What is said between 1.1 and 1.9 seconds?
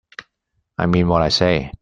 I say.